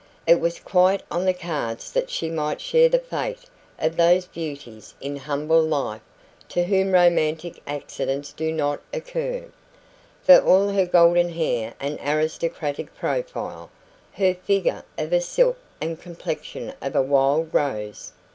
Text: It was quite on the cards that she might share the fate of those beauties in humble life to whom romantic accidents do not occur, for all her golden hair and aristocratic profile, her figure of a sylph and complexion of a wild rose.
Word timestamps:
It 0.25 0.39
was 0.39 0.59
quite 0.59 1.03
on 1.11 1.25
the 1.25 1.33
cards 1.35 1.91
that 1.91 2.09
she 2.09 2.31
might 2.31 2.59
share 2.59 2.89
the 2.89 2.97
fate 2.97 3.43
of 3.77 3.97
those 3.97 4.25
beauties 4.25 4.95
in 4.99 5.15
humble 5.15 5.61
life 5.61 6.01
to 6.49 6.63
whom 6.63 6.91
romantic 6.93 7.61
accidents 7.67 8.33
do 8.33 8.51
not 8.51 8.81
occur, 8.91 9.45
for 10.23 10.39
all 10.39 10.69
her 10.69 10.87
golden 10.87 11.29
hair 11.29 11.75
and 11.79 11.99
aristocratic 12.03 12.95
profile, 12.95 13.69
her 14.13 14.33
figure 14.33 14.83
of 14.97 15.13
a 15.13 15.21
sylph 15.21 15.61
and 15.79 16.01
complexion 16.01 16.73
of 16.81 16.95
a 16.95 17.03
wild 17.03 17.53
rose. 17.53 18.11